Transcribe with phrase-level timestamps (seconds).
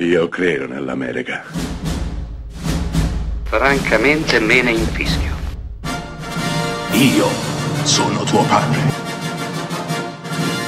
[0.00, 1.42] Io credo nell'America.
[3.42, 5.34] Francamente me ne infischio.
[6.92, 7.26] Io
[7.82, 8.78] sono tuo padre.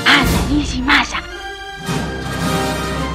[0.02, 1.18] Anna Nishimasa.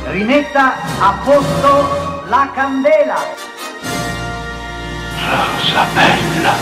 [0.05, 3.17] Rimetta a posto la candela.
[5.19, 6.53] Rosa bella.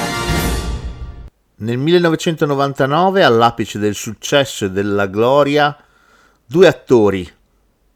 [1.57, 5.77] Nel 1999, all'apice del successo e della gloria,
[6.43, 7.31] due attori,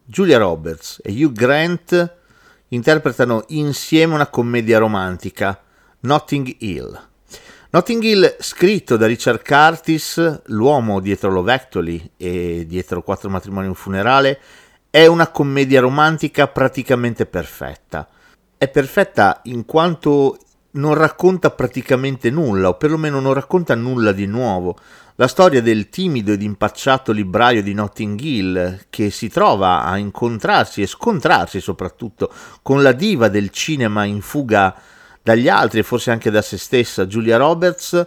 [0.09, 2.15] Julia Roberts e Hugh Grant,
[2.69, 5.61] interpretano insieme una commedia romantica,
[5.99, 7.07] Notting Hill.
[7.71, 13.69] Notting Hill, scritto da Richard Curtis, l'uomo dietro Love Actually e dietro Quattro matrimoni e
[13.69, 14.39] un funerale,
[14.89, 18.07] è una commedia romantica praticamente perfetta.
[18.57, 20.37] È perfetta in quanto
[20.77, 24.77] non racconta praticamente nulla, o perlomeno non racconta nulla di nuovo.
[25.15, 30.81] La storia del timido ed impacciato libraio di Notting Hill che si trova a incontrarsi
[30.81, 34.75] e scontrarsi soprattutto con la diva del cinema in fuga
[35.23, 38.05] dagli altri e forse anche da se stessa, Julia Roberts,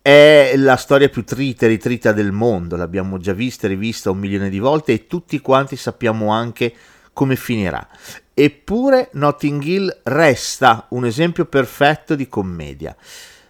[0.00, 2.76] è la storia più trita e ritrita del mondo.
[2.76, 6.74] L'abbiamo già vista e rivista un milione di volte e tutti quanti sappiamo anche
[7.12, 7.86] come finirà.
[8.34, 12.96] Eppure Notting Hill resta un esempio perfetto di commedia.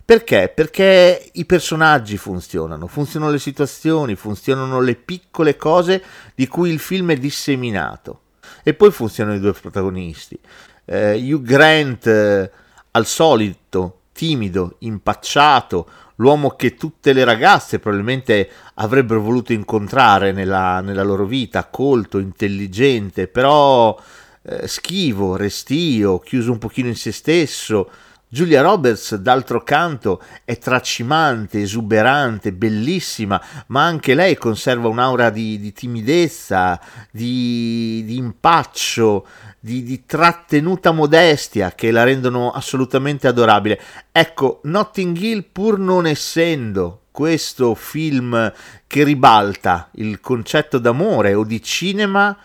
[0.04, 0.52] Perché?
[0.54, 6.02] Perché i personaggi funzionano, funzionano le situazioni, funzionano le piccole cose
[6.34, 8.20] di cui il film è disseminato.
[8.64, 10.38] E poi funzionano i due protagonisti.
[10.84, 12.50] Eh, Hugh Grant, eh,
[12.90, 21.02] al solito, timido, impacciato, l'uomo che tutte le ragazze probabilmente avrebbero voluto incontrare nella, nella
[21.02, 24.00] loro vita, colto, intelligente, però
[24.42, 27.90] eh, schivo, restio, chiuso un pochino in se stesso.
[28.28, 35.72] Giulia Roberts, d'altro canto, è tracimante, esuberante, bellissima, ma anche lei conserva un'aura di, di
[35.72, 39.26] timidezza, di, di impaccio,
[39.64, 43.80] di, di, trattenuta modestia che la rendono assolutamente adorabile.
[44.10, 48.52] Ecco, Notting Hill, pur non essendo questo film
[48.88, 52.36] che ribalta il concetto d'amore o di cinema,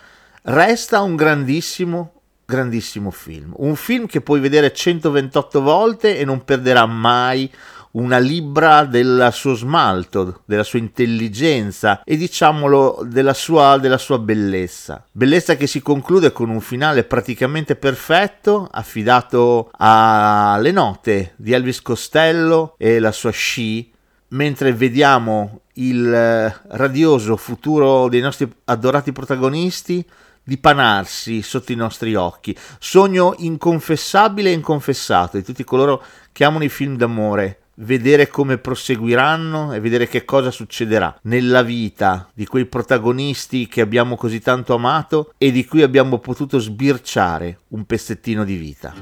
[0.42, 2.12] resta un grandissimo
[2.44, 3.52] grandissimo film.
[3.56, 7.52] Un film che puoi vedere 128 volte e non perderà mai
[7.92, 15.04] una libra del suo smalto, della sua intelligenza e diciamolo della sua, della sua bellezza.
[15.10, 22.74] Bellezza che si conclude con un finale praticamente perfetto, affidato alle note di Elvis Costello
[22.76, 23.90] e la sua sci,
[24.28, 30.04] mentre vediamo il radioso futuro dei nostri adorati protagonisti
[30.42, 32.56] dipanarsi sotto i nostri occhi.
[32.78, 37.60] Sogno inconfessabile e inconfessato di tutti coloro che amano i film d'amore.
[37.80, 44.16] Vedere come proseguiranno e vedere che cosa succederà nella vita di quei protagonisti che abbiamo
[44.16, 48.94] così tanto amato e di cui abbiamo potuto sbirciare un pezzettino di vita.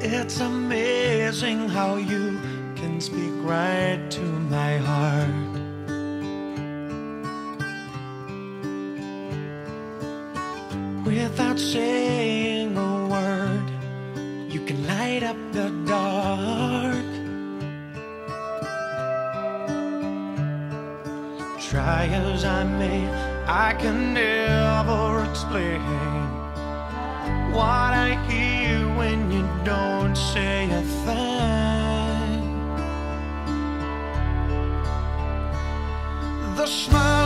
[0.00, 2.40] It's amazing how you
[2.74, 5.45] can speak right to my heart.
[11.06, 13.70] Without saying a word,
[14.52, 17.06] you can light up the dark.
[21.60, 23.06] Try as I may,
[23.46, 25.80] I can never explain
[27.52, 32.42] what I hear when you don't say a thing.
[36.56, 37.25] The smile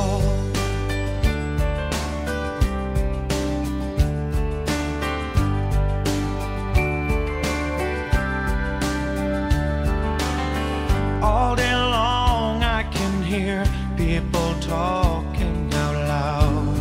[13.31, 13.63] Hear
[13.95, 16.75] people talking out loud.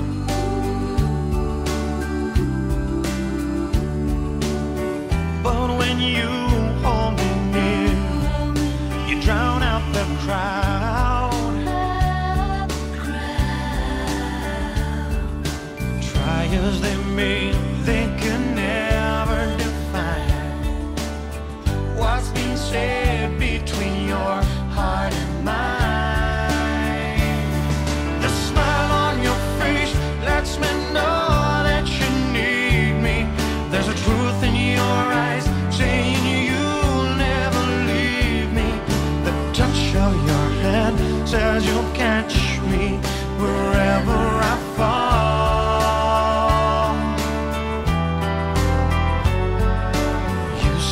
[5.45, 6.27] But when you
[6.83, 7.95] hold me near,
[9.09, 11.31] you drown out the crowd.
[16.11, 17.53] Try as they may,
[17.85, 20.97] they can never define
[21.97, 23.00] what's being said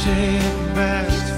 [0.08, 1.37] take best